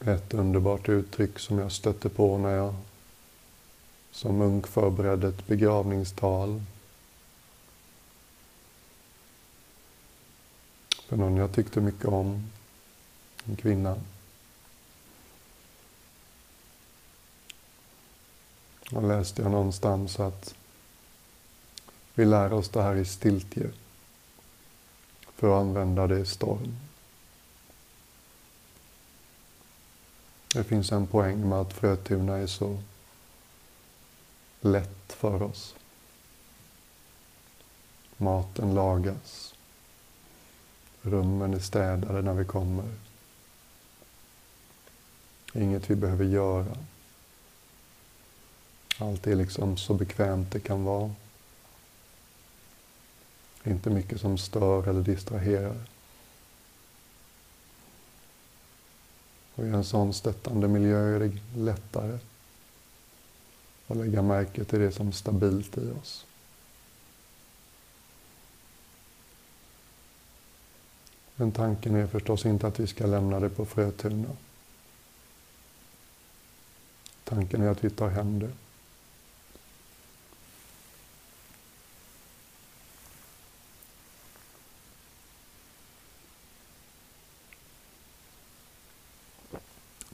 Ett 0.00 0.34
underbart 0.34 0.88
uttryck 0.88 1.38
som 1.38 1.58
jag 1.58 1.72
stötte 1.72 2.08
på 2.08 2.38
när 2.38 2.50
jag 2.50 2.74
som 4.14 4.38
munk 4.38 4.66
förberedde 4.66 5.28
ett 5.28 5.46
begravningstal 5.46 6.62
för 10.88 11.16
någon 11.16 11.36
jag 11.36 11.52
tyckte 11.52 11.80
mycket 11.80 12.04
om, 12.04 12.50
en 13.44 13.56
kvinna. 13.56 14.00
Då 18.90 19.00
läste 19.00 19.42
jag 19.42 19.50
någonstans 19.50 20.20
att 20.20 20.54
vi 22.14 22.24
lär 22.24 22.52
oss 22.52 22.68
det 22.68 22.82
här 22.82 22.94
i 22.94 23.04
stiltje 23.04 23.70
för 25.34 25.48
att 25.48 25.60
använda 25.60 26.06
det 26.06 26.18
i 26.18 26.26
storm. 26.26 26.76
Det 30.54 30.64
finns 30.64 30.92
en 30.92 31.06
poäng 31.06 31.48
med 31.48 31.58
att 31.58 31.72
Frötuna 31.72 32.36
är 32.36 32.46
så 32.46 32.78
lätt 34.64 35.12
för 35.12 35.42
oss. 35.42 35.74
Maten 38.16 38.74
lagas. 38.74 39.54
Rummen 41.02 41.54
är 41.54 41.58
städade 41.58 42.22
när 42.22 42.34
vi 42.34 42.44
kommer. 42.44 42.94
Inget 45.54 45.90
vi 45.90 45.96
behöver 45.96 46.24
göra. 46.24 46.76
Allt 48.98 49.26
är 49.26 49.34
liksom 49.34 49.76
så 49.76 49.94
bekvämt 49.94 50.52
det 50.52 50.60
kan 50.60 50.84
vara. 50.84 51.14
Inte 53.64 53.90
mycket 53.90 54.20
som 54.20 54.38
stör 54.38 54.88
eller 54.88 55.02
distraherar. 55.02 55.84
Och 59.54 59.64
i 59.64 59.68
en 59.68 59.84
sån 59.84 60.14
stöttande 60.14 60.68
miljö 60.68 61.16
är 61.16 61.20
det 61.20 61.38
lättare 61.56 62.18
och 63.86 63.96
lägga 63.96 64.22
märke 64.22 64.64
till 64.64 64.80
det 64.80 64.92
som 64.92 65.08
är 65.08 65.12
stabilt 65.12 65.78
i 65.78 65.90
oss. 66.02 66.26
Men 71.36 71.52
tanken 71.52 71.94
är 71.94 72.06
förstås 72.06 72.46
inte 72.46 72.66
att 72.66 72.80
vi 72.80 72.86
ska 72.86 73.06
lämna 73.06 73.40
det 73.40 73.50
på 73.50 73.64
Frötuna. 73.64 74.36
Tanken 77.24 77.62
är 77.62 77.68
att 77.68 77.84
vi 77.84 77.90
tar 77.90 78.08
hem 78.08 78.38
det. 78.38 78.52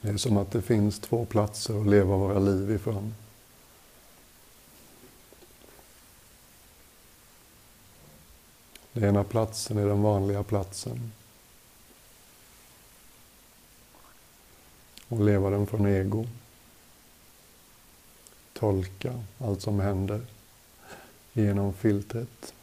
Det 0.03 0.09
är 0.09 0.17
som 0.17 0.37
att 0.37 0.53
det 0.53 0.63
finns 0.63 0.99
två 1.01 1.25
platser 1.25 1.81
att 1.81 1.87
leva 1.87 2.17
våra 2.17 2.39
liv 2.39 2.71
ifrån. 2.71 3.15
Den 8.93 9.05
ena 9.05 9.25
platsen 9.25 9.79
är 9.79 9.87
den 9.87 10.03
vanliga 10.03 10.43
platsen. 10.43 11.13
Och 15.09 15.25
leva 15.25 15.51
den 15.51 15.67
från 15.67 15.87
ego. 15.87 16.27
Tolka 18.53 19.25
allt 19.39 19.63
som 19.63 19.81
händer 19.81 20.21
genom 21.33 21.75
filtret 21.75 22.55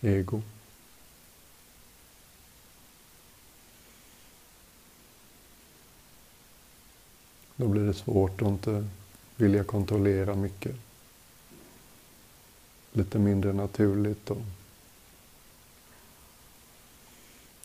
ego. 0.00 0.42
Då 7.56 7.68
blir 7.68 7.82
det 7.82 7.94
svårt 7.94 8.42
att 8.42 8.48
inte 8.48 8.88
vilja 9.36 9.64
kontrollera 9.64 10.34
mycket. 10.34 10.76
Lite 12.96 13.18
mindre 13.18 13.52
naturligt 13.52 14.30
och 14.30 14.42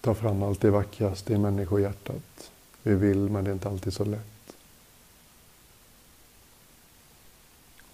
ta 0.02 0.14
fram 0.14 0.44
allt 0.44 0.62
det 0.62 0.72
vackraste 0.72 1.34
i 1.34 1.38
människohjärtat. 1.38 2.52
Vi 2.84 2.96
vill, 2.96 3.30
men 3.30 3.44
det 3.44 3.50
är 3.50 3.54
inte 3.54 3.70
alltid 3.70 3.94
så 3.94 4.06
lätt. 4.06 4.56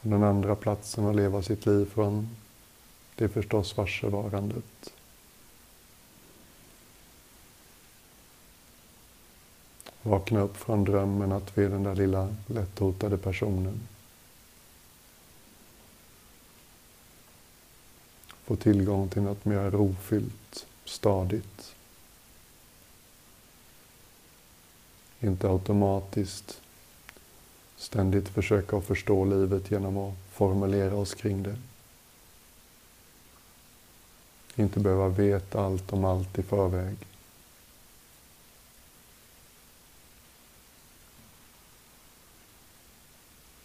Och 0.01 0.09
den 0.09 0.23
andra 0.23 0.55
platsen 0.55 1.05
att 1.05 1.15
leva 1.15 1.41
sitt 1.41 1.65
liv 1.65 1.85
från, 1.85 2.35
det 3.15 3.23
är 3.23 3.27
förstås 3.27 3.77
varsevarandet. 3.77 4.93
Vakna 10.01 10.41
upp 10.41 10.57
från 10.57 10.83
drömmen 10.83 11.31
att 11.31 11.57
vi 11.57 11.63
är 11.63 11.69
den 11.69 11.83
där 11.83 11.95
lilla 11.95 12.35
lätthotade 12.47 13.17
personen. 13.17 13.79
Få 18.47 18.55
tillgång 18.55 19.09
till 19.09 19.21
något 19.21 19.45
mer 19.45 19.71
rofyllt, 19.71 20.67
stadigt. 20.85 21.75
Inte 25.19 25.49
automatiskt 25.49 26.61
ständigt 27.77 28.29
försöka 28.29 28.77
att 28.77 28.85
förstå 28.85 29.25
livet 29.25 29.71
genom 29.71 29.97
att 29.97 30.13
formulera 30.31 30.95
oss 30.95 31.13
kring 31.13 31.43
det. 31.43 31.57
Inte 34.55 34.79
behöva 34.79 35.09
veta 35.09 35.61
allt 35.61 35.93
om 35.93 36.05
allt 36.05 36.39
i 36.39 36.43
förväg. 36.43 36.97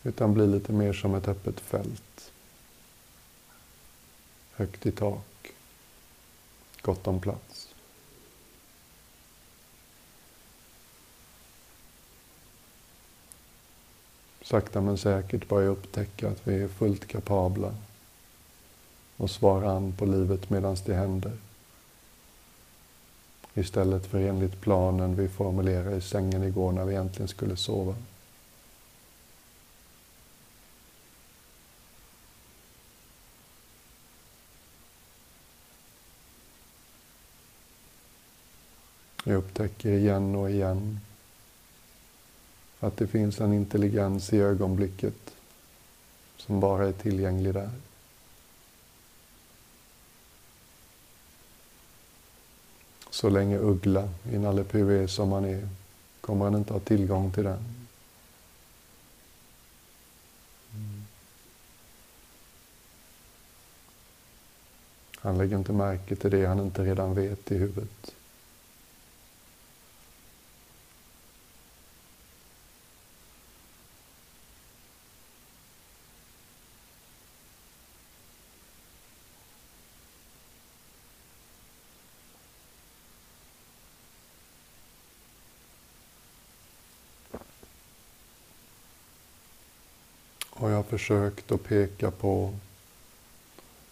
Utan 0.03 0.35
bli 0.35 0.47
lite 0.47 0.73
mer 0.73 0.92
som 0.92 1.14
ett 1.14 1.29
öppet 1.29 1.61
fält. 1.61 2.32
Högt 4.62 4.87
i 4.87 4.92
tak. 4.92 5.53
Gott 6.83 7.07
om 7.07 7.20
plats. 7.20 7.75
Sakta 14.42 14.81
men 14.81 14.98
säkert 14.98 15.48
börja 15.48 15.68
upptäcka 15.68 16.29
att 16.29 16.48
vi 16.48 16.62
är 16.62 16.68
fullt 16.68 17.07
kapabla 17.07 17.75
att 19.16 19.31
svara 19.31 19.70
an 19.72 19.92
på 19.98 20.07
livet 20.07 20.51
medan 20.51 20.77
det 20.87 20.94
händer. 20.94 21.33
Istället 23.55 24.07
för 24.07 24.18
enligt 24.18 24.61
planen 24.61 25.16
vi 25.16 25.29
formulerade 25.29 25.96
i 25.96 26.01
sängen 26.01 26.42
igår 26.42 26.72
när 26.72 26.85
vi 26.85 26.92
egentligen 26.92 27.29
skulle 27.29 27.57
sova. 27.57 27.94
Jag 39.33 39.38
upptäcker 39.38 39.90
igen 39.90 40.35
och 40.35 40.51
igen 40.51 41.01
att 42.81 42.97
det 42.97 43.07
finns 43.07 43.40
en 43.40 43.53
intelligens 43.53 44.33
i 44.33 44.38
ögonblicket 44.38 45.35
som 46.37 46.61
bara 46.61 46.88
är 46.88 46.92
tillgänglig 46.92 47.55
där. 47.55 47.71
Så 53.11 53.31
länge 53.31 53.59
uggla 53.59 54.09
i 54.33 54.38
Nalle 54.38 54.64
Puh 54.64 55.03
är 55.03 55.07
som 55.07 55.33
han 55.33 55.45
är 55.45 55.68
kommer 56.21 56.45
han 56.45 56.55
inte 56.55 56.73
ha 56.73 56.81
tillgång 56.81 57.33
till 57.33 57.45
den. 57.45 57.87
Han 65.16 65.38
lägger 65.38 65.57
inte 65.57 65.73
märke 65.73 66.16
till 66.16 66.31
det 66.31 66.47
han 66.47 66.61
inte 66.61 66.85
redan 66.85 67.14
vet 67.14 67.53
i 67.53 67.59
huvudet. 67.59 68.14
Och 90.62 90.70
jag 90.70 90.77
har 90.77 90.83
försökt 90.83 91.53
att 91.53 91.64
peka 91.64 92.11
på 92.11 92.55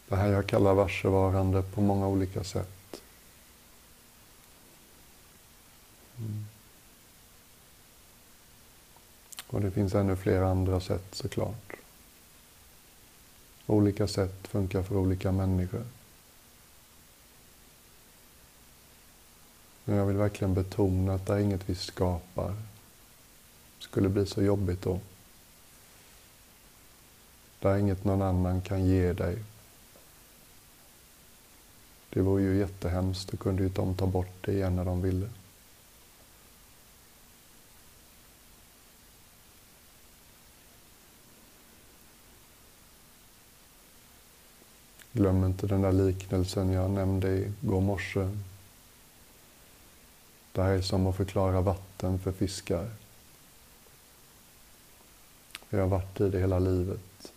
det 0.09 0.17
här 0.17 0.29
jag 0.29 0.47
kallar 0.47 0.75
varsevarande 0.75 1.63
på 1.63 1.81
många 1.81 2.07
olika 2.07 2.45
sätt. 2.45 3.03
Mm. 6.19 6.47
Och 9.47 9.61
det 9.61 9.71
finns 9.71 9.95
ännu 9.95 10.17
fler 10.17 10.43
andra 10.43 10.81
sätt 10.81 11.05
såklart. 11.13 11.73
Olika 13.67 14.09
sätt 14.09 14.49
funkar 14.49 14.83
för 14.83 14.97
olika 14.97 15.33
människor. 15.33 15.85
Men 19.85 19.97
jag 19.97 20.07
vill 20.07 20.17
verkligen 20.17 20.55
betona 20.55 21.15
att 21.15 21.27
det 21.27 21.35
är 21.35 21.39
inget 21.39 21.69
vi 21.69 21.75
skapar. 21.75 22.51
Det 23.79 23.85
skulle 23.85 24.09
bli 24.09 24.27
så 24.27 24.43
jobbigt 24.43 24.83
då. 24.83 25.01
Det 27.61 27.69
är 27.69 27.79
inget 27.79 28.05
någon 28.05 28.23
annan 28.23 28.61
kan 28.61 28.87
ge 28.87 29.13
dig. 29.13 29.39
Det 32.11 32.21
vore 32.21 32.43
ju 32.43 32.59
jättehemskt, 32.59 33.31
då 33.31 33.37
kunde 33.37 33.63
ju 33.63 33.69
de 33.69 33.95
ta 33.95 34.07
bort 34.07 34.35
det 34.41 34.53
igen 34.53 34.77
när 34.77 34.85
de 34.85 35.03
ville. 35.03 35.29
Glöm 45.13 45.45
inte 45.45 45.67
den 45.67 45.83
där 45.83 45.93
liknelsen 45.93 46.71
jag 46.71 46.91
nämnde 46.91 47.37
igår 47.37 47.81
morse. 47.81 48.29
Det 50.53 50.63
här 50.63 50.73
är 50.73 50.83
som 50.83 51.07
att 51.07 51.17
förklara 51.17 51.61
vatten 51.61 52.19
för 52.19 52.33
fiskar. 52.33 52.91
Vi 55.71 55.79
har 55.79 55.87
varit 55.87 56.21
i 56.21 56.29
det 56.29 56.39
hela 56.39 56.59
livet. 56.59 57.33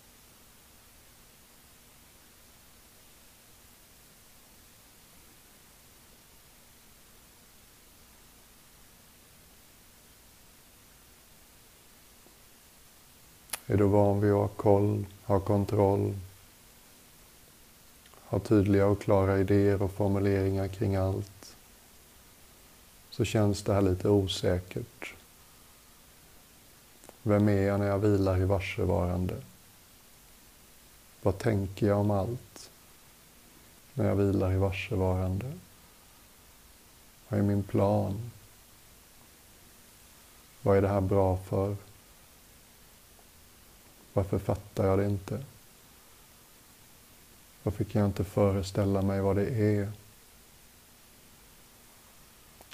Är 13.74 13.78
du 13.78 13.84
van 13.84 14.20
vid 14.20 14.32
att 14.32 14.38
ha 14.38 14.48
koll, 14.48 15.04
ha 15.24 15.40
kontroll, 15.40 16.14
ha 18.20 18.38
tydliga 18.38 18.86
och 18.86 19.02
klara 19.02 19.38
idéer 19.38 19.82
och 19.82 19.90
formuleringar 19.90 20.68
kring 20.68 20.96
allt, 20.96 21.56
så 23.10 23.24
känns 23.24 23.62
det 23.62 23.74
här 23.74 23.82
lite 23.82 24.08
osäkert. 24.08 25.14
Vem 27.22 27.48
är 27.48 27.62
jag 27.62 27.80
när 27.80 27.86
jag 27.86 27.98
vilar 27.98 28.40
i 28.40 28.44
varsevarande? 28.44 29.34
Vad 31.22 31.38
tänker 31.38 31.86
jag 31.86 31.98
om 31.98 32.10
allt 32.10 32.70
när 33.94 34.08
jag 34.08 34.16
vilar 34.16 34.52
i 34.52 34.56
varsevarande? 34.56 35.52
Vad 37.28 37.40
är 37.40 37.44
min 37.44 37.62
plan? 37.62 38.30
Vad 40.62 40.76
är 40.76 40.82
det 40.82 40.88
här 40.88 41.00
bra 41.00 41.36
för? 41.36 41.76
Varför 44.14 44.38
fattar 44.38 44.86
jag 44.86 44.98
det 44.98 45.06
inte? 45.06 45.44
Varför 47.62 47.84
kan 47.84 48.00
jag 48.00 48.08
inte 48.08 48.24
föreställa 48.24 49.02
mig 49.02 49.20
vad 49.20 49.36
det 49.36 49.48
är? 49.48 49.92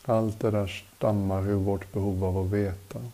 Allt 0.04 0.40
det 0.40 0.50
där 0.50 0.84
stammar 0.96 1.48
ur 1.48 1.54
vårt 1.54 1.92
behov 1.92 2.24
av 2.24 2.38
att 2.38 2.50
veta. 2.52 3.10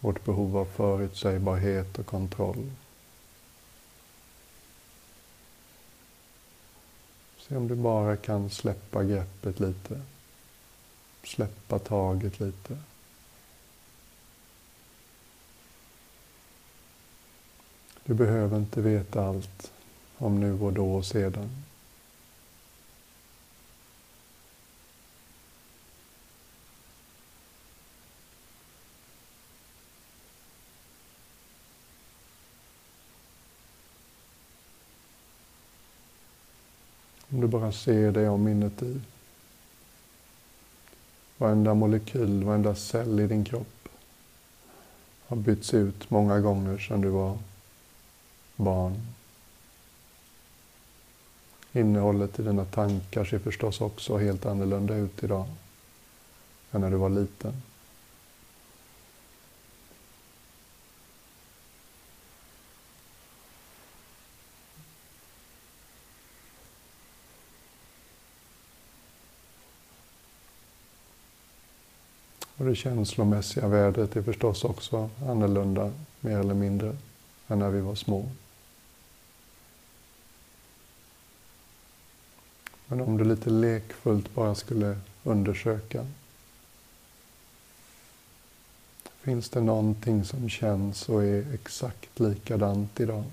Vårt 0.00 0.24
behov 0.24 0.56
av 0.56 0.64
förutsägbarhet 0.64 1.98
och 1.98 2.06
kontroll. 2.06 2.70
Se 7.38 7.56
om 7.56 7.68
du 7.68 7.74
bara 7.74 8.16
kan 8.16 8.50
släppa 8.50 9.04
greppet 9.04 9.60
lite. 9.60 10.02
Släppa 11.24 11.78
taget 11.78 12.40
lite. 12.40 12.76
Du 18.06 18.14
behöver 18.14 18.56
inte 18.56 18.80
veta 18.80 19.24
allt 19.24 19.72
om 20.18 20.40
nu 20.40 20.60
och 20.60 20.72
då 20.72 20.94
och 20.94 21.04
sedan. 21.04 21.50
Om 37.30 37.40
du 37.40 37.46
bara 37.46 37.72
ser 37.72 38.12
det 38.12 38.28
om 38.28 38.48
inuti. 38.48 39.00
Varenda 41.38 41.74
molekyl, 41.74 42.44
varenda 42.44 42.74
cell 42.74 43.20
i 43.20 43.26
din 43.26 43.44
kropp 43.44 43.88
har 45.26 45.36
bytts 45.36 45.74
ut 45.74 46.10
många 46.10 46.40
gånger 46.40 46.78
sedan 46.78 47.00
du 47.00 47.08
var 47.08 47.38
barn. 48.56 49.06
Innehållet 51.72 52.38
i 52.38 52.42
dina 52.42 52.64
tankar 52.64 53.24
ser 53.24 53.38
förstås 53.38 53.80
också 53.80 54.16
helt 54.16 54.46
annorlunda 54.46 54.94
ut 54.94 55.24
idag 55.24 55.46
än 56.72 56.80
när 56.80 56.90
du 56.90 56.96
var 56.96 57.08
liten. 57.08 57.62
Och 72.56 72.64
det 72.64 72.74
känslomässiga 72.74 73.68
värdet 73.68 74.16
är 74.16 74.22
förstås 74.22 74.64
också 74.64 75.10
annorlunda, 75.26 75.92
mer 76.20 76.38
eller 76.38 76.54
mindre, 76.54 76.96
än 77.48 77.58
när 77.58 77.70
vi 77.70 77.80
var 77.80 77.94
små. 77.94 78.28
Men 82.86 83.00
om 83.00 83.16
du 83.16 83.24
lite 83.24 83.50
lekfullt 83.50 84.34
bara 84.34 84.54
skulle 84.54 84.98
undersöka. 85.24 86.06
Finns 89.20 89.48
det 89.48 89.60
någonting 89.60 90.24
som 90.24 90.48
känns 90.48 91.08
och 91.08 91.24
är 91.24 91.54
exakt 91.54 92.20
likadant 92.20 93.00
idag? 93.00 93.24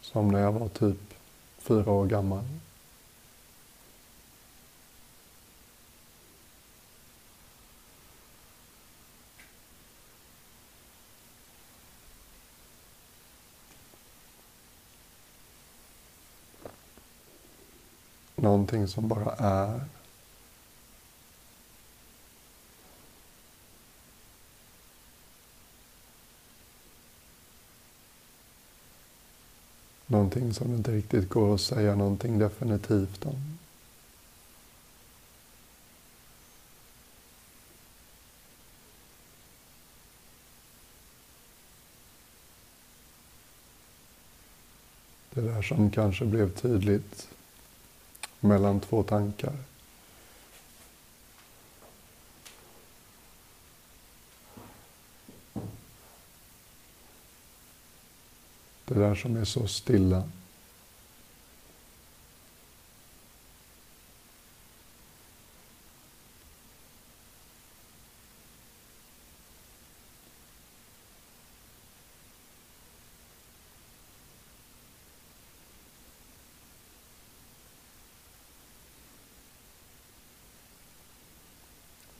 Som 0.00 0.28
när 0.28 0.40
jag 0.40 0.52
var 0.52 0.68
typ 0.68 1.14
fyra 1.58 1.90
år 1.90 2.06
gammal. 2.06 2.44
Någonting 18.40 18.88
som 18.88 19.08
bara 19.08 19.32
är. 19.38 19.80
Någonting 30.06 30.54
som 30.54 30.74
inte 30.74 30.92
riktigt 30.92 31.28
går 31.28 31.54
att 31.54 31.60
säga 31.60 31.94
någonting 31.94 32.38
definitivt 32.38 33.26
om. 33.26 33.58
Det 45.30 45.40
där 45.40 45.62
som 45.62 45.90
kanske 45.90 46.24
blev 46.24 46.54
tydligt 46.54 47.28
mellan 48.40 48.80
två 48.80 49.02
tankar. 49.02 49.56
Det 58.84 58.94
där 58.94 59.14
som 59.14 59.36
är 59.36 59.44
så 59.44 59.66
stilla. 59.66 60.28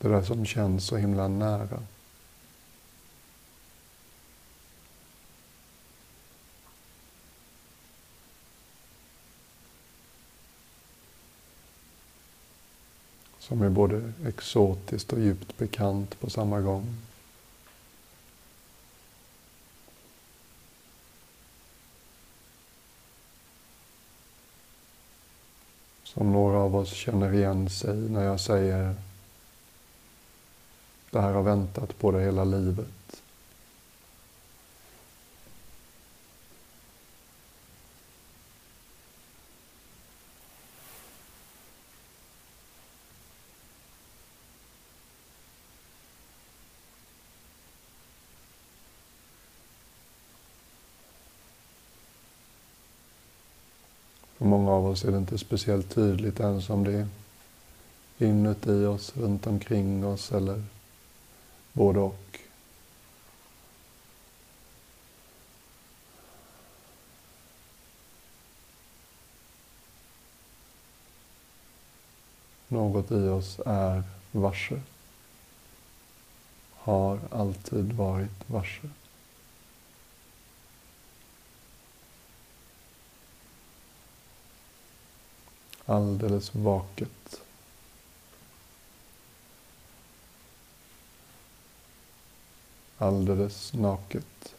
Det 0.01 0.09
där 0.09 0.21
som 0.21 0.45
känns 0.45 0.85
så 0.85 0.97
himla 0.97 1.27
nära. 1.27 1.79
Som 13.39 13.61
är 13.61 13.69
både 13.69 14.13
exotiskt 14.25 15.13
och 15.13 15.19
djupt 15.19 15.57
bekant 15.57 16.19
på 16.19 16.29
samma 16.29 16.61
gång. 16.61 16.97
Som 26.03 26.31
några 26.31 26.57
av 26.57 26.75
oss 26.75 26.89
känner 26.93 27.33
igen 27.33 27.69
sig 27.69 27.95
när 27.95 28.23
jag 28.23 28.39
säger 28.39 28.95
det 31.11 31.21
här 31.21 31.33
har 31.33 31.43
väntat 31.43 31.99
på 31.99 32.11
det 32.11 32.21
hela 32.21 32.43
livet. 32.43 32.87
För 54.37 54.45
många 54.45 54.71
av 54.71 54.85
oss 54.85 55.05
är 55.05 55.11
det 55.11 55.17
inte 55.17 55.37
speciellt 55.37 55.95
tydligt 55.95 56.39
ens 56.39 56.69
om 56.69 56.83
det 56.83 56.91
är 56.91 57.07
inuti 58.17 58.85
oss, 58.85 59.17
runt 59.17 59.47
omkring 59.47 60.05
oss 60.05 60.31
eller 60.31 60.63
både 61.73 61.99
och. 61.99 62.39
Något 72.67 73.11
i 73.11 73.27
oss 73.27 73.59
är 73.65 74.03
varse. 74.31 74.81
Har 76.73 77.19
alltid 77.31 77.93
varit 77.93 78.49
varse. 78.49 78.89
Alldeles 85.85 86.55
vaket. 86.55 87.41
Alldeles 93.01 93.73
naket. 93.73 94.55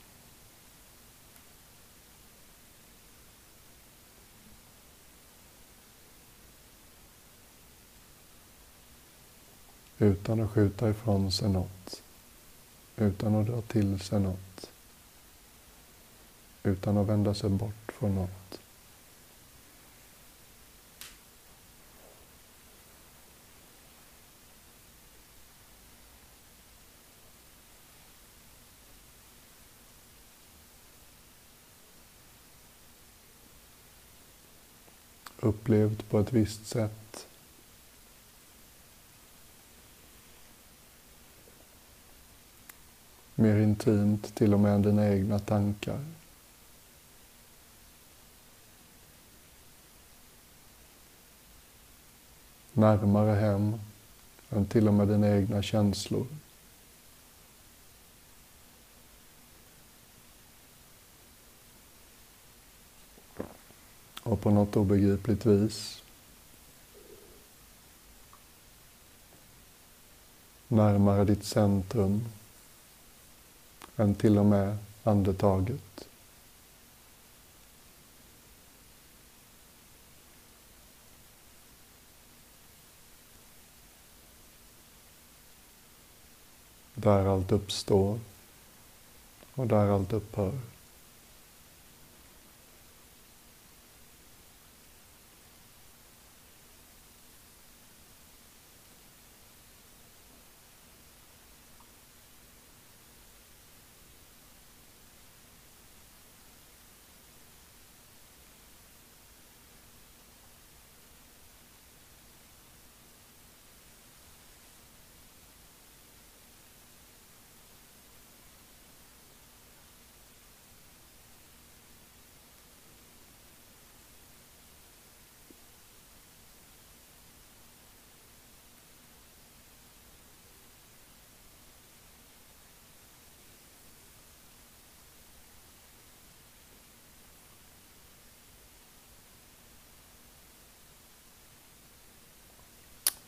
Utan 9.98 10.40
att 10.40 10.50
skjuta 10.50 10.90
ifrån 10.90 11.32
sig 11.32 11.48
något. 11.48 12.02
Utan 12.96 13.34
att 13.34 13.46
dra 13.46 13.60
till 13.60 14.00
sig 14.00 14.20
något. 14.20 14.70
Utan 16.62 16.96
att 16.96 17.06
vända 17.06 17.34
sig 17.34 17.50
bort 17.50 17.92
från 17.92 18.14
något. 18.14 18.61
Upplevt 35.42 36.08
på 36.08 36.20
ett 36.20 36.32
visst 36.32 36.66
sätt. 36.66 37.26
Mer 43.34 43.56
intimt 43.56 44.34
till 44.34 44.54
och 44.54 44.60
med 44.60 44.74
än 44.74 44.82
dina 44.82 45.08
egna 45.08 45.38
tankar. 45.38 46.04
Närmare 52.72 53.34
hem 53.34 53.80
än 54.50 54.66
till 54.66 54.88
och 54.88 54.94
med 54.94 55.08
dina 55.08 55.36
egna 55.36 55.62
känslor. 55.62 56.26
Och 64.32 64.40
på 64.40 64.50
något 64.50 64.76
obegripligt 64.76 65.46
vis 65.46 66.02
närmare 70.68 71.24
ditt 71.24 71.44
centrum 71.44 72.24
än 73.96 74.14
till 74.14 74.38
och 74.38 74.46
med 74.46 74.78
andetaget. 75.02 76.08
Där 86.94 87.26
allt 87.26 87.52
uppstår 87.52 88.20
och 89.54 89.66
där 89.66 89.86
allt 89.86 90.12
upphör. 90.12 90.58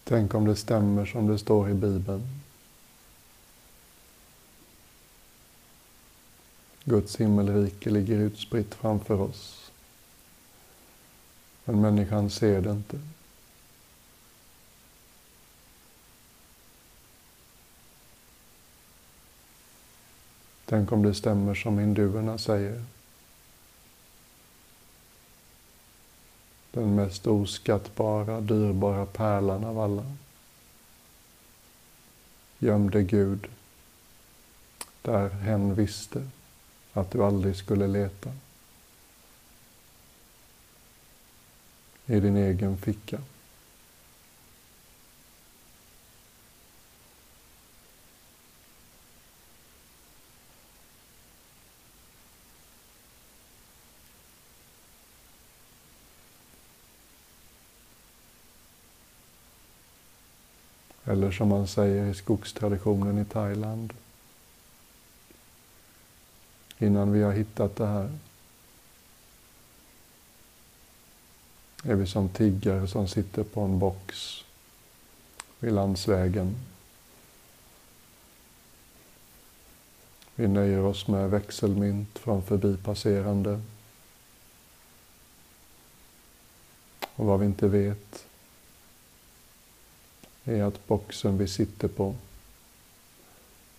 Tänk 0.04 0.34
om 0.34 0.44
det 0.44 0.56
stämmer 0.56 1.06
som 1.06 1.26
det 1.26 1.38
står 1.38 1.70
i 1.70 1.74
Bibeln. 1.74 2.28
Guds 6.84 7.16
himmelrike 7.16 7.90
ligger 7.90 8.16
utspritt 8.16 8.74
framför 8.74 9.20
oss. 9.20 9.70
Men 11.64 11.80
människan 11.80 12.30
ser 12.30 12.60
det 12.60 12.70
inte. 12.70 13.00
Tänk 20.64 20.92
om 20.92 21.02
det 21.02 21.14
stämmer 21.14 21.54
som 21.54 21.78
hinduerna 21.78 22.38
säger. 22.38 22.84
Den 26.74 26.94
mest 26.94 27.26
oskattbara, 27.26 28.40
dyrbara 28.40 29.06
pärlan 29.06 29.64
av 29.64 29.80
alla. 29.80 30.04
Gömde 32.58 33.02
Gud 33.02 33.46
där 35.02 35.28
hen 35.28 35.74
visste 35.74 36.28
att 36.92 37.10
du 37.10 37.24
aldrig 37.24 37.56
skulle 37.56 37.86
leta. 37.86 38.32
I 42.06 42.20
din 42.20 42.36
egen 42.36 42.76
ficka. 42.76 43.18
Eller 61.14 61.30
som 61.30 61.48
man 61.48 61.66
säger 61.66 62.06
i 62.06 62.14
skogstraditionen 62.14 63.18
i 63.18 63.24
Thailand. 63.24 63.92
Innan 66.78 67.12
vi 67.12 67.22
har 67.22 67.32
hittat 67.32 67.76
det 67.76 67.86
här 67.86 68.18
är 71.84 71.94
vi 71.94 72.06
som 72.06 72.28
tiggare 72.28 72.88
som 72.88 73.08
sitter 73.08 73.44
på 73.44 73.60
en 73.60 73.78
box 73.78 74.44
vid 75.58 75.72
landsvägen. 75.72 76.56
Vi 80.34 80.48
nöjer 80.48 80.80
oss 80.80 81.08
med 81.08 81.30
växelmynt 81.30 82.18
från 82.18 82.42
förbipasserande. 82.42 83.60
Och 87.14 87.26
vad 87.26 87.40
vi 87.40 87.46
inte 87.46 87.68
vet 87.68 88.26
är 90.44 90.62
att 90.62 90.86
boxen 90.86 91.38
vi 91.38 91.48
sitter 91.48 91.88
på 91.88 92.14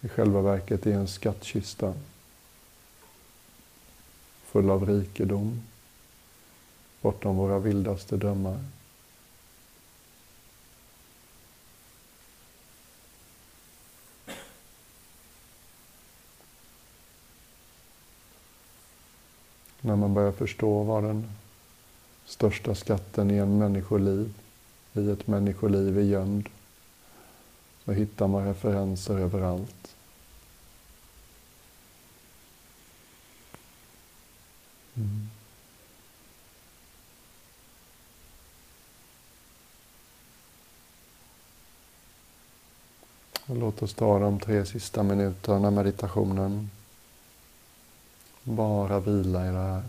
i 0.02 0.08
själva 0.08 0.42
verket 0.42 0.86
är 0.86 0.94
en 0.94 1.08
skattkista 1.08 1.94
full 4.46 4.70
av 4.70 4.86
rikedom 4.86 5.62
bortom 7.02 7.36
våra 7.38 7.60
vildaste 7.60 8.18
drömmar. 8.18 8.60
När 19.82 19.96
man 19.96 20.14
börjar 20.14 20.32
förstå 20.32 20.84
vad 20.84 21.04
den 21.04 21.32
största 22.26 22.76
skatten 22.76 23.32
i 23.32 23.38
en 23.38 23.58
människoliv 23.58 24.34
i 24.94 25.10
ett 25.10 25.28
människoliv 25.28 25.98
är 25.98 26.04
gömd 26.04 26.50
då 27.86 27.92
hittar 27.92 28.28
man 28.28 28.46
referenser 28.46 29.18
överallt. 29.20 29.96
Mm. 34.96 35.30
Låt 43.46 43.82
oss 43.82 43.94
ta 43.94 44.20
de 44.20 44.40
tre 44.40 44.66
sista 44.66 45.04
minuterna 45.04 45.72
meditationen. 45.72 46.70
Bara 48.44 49.00
vila 49.00 49.50
i 49.50 49.52
det 49.52 49.58
här. 49.58 49.84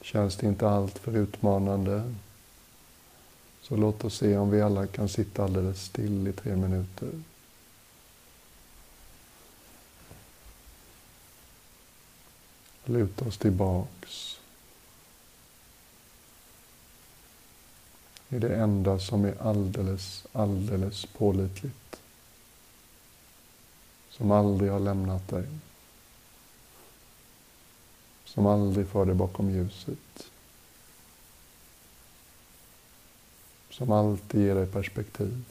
Känns 0.00 0.36
det 0.36 0.46
inte 0.46 0.68
allt 0.68 0.98
för 0.98 1.16
utmanande 1.16 2.14
så 3.62 3.76
låt 3.76 4.04
oss 4.04 4.16
se 4.16 4.36
om 4.36 4.50
vi 4.50 4.60
alla 4.60 4.86
kan 4.86 5.08
sitta 5.08 5.44
alldeles 5.44 5.84
still 5.84 6.28
i 6.28 6.32
tre 6.32 6.56
minuter. 6.56 7.10
Luta 12.84 13.24
oss 13.24 13.38
tillbaks. 13.38 14.32
är 18.36 18.40
det 18.40 18.56
enda 18.56 18.98
som 18.98 19.24
är 19.24 19.42
alldeles, 19.42 20.26
alldeles 20.32 21.06
pålitligt. 21.06 22.02
Som 24.10 24.30
aldrig 24.30 24.70
har 24.70 24.80
lämnat 24.80 25.28
dig. 25.28 25.46
Som 28.24 28.46
aldrig 28.46 28.88
för 28.88 29.04
dig 29.04 29.14
bakom 29.14 29.50
ljuset. 29.50 30.31
Som 33.72 33.92
alltid 33.92 34.40
ger 34.40 34.54
dig 34.54 34.66
perspektiv. 34.66 35.44